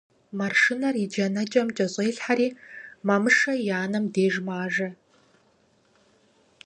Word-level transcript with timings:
Маршынэр 0.37 0.95
и 1.03 1.05
джанэкӀэм 1.11 1.67
кӀэщӀелъхьэри 1.75 2.47
Мамышэ 3.07 3.53
и 3.67 3.69
анэм 3.81 4.05
деж 4.13 4.35
мажэ. 4.47 4.89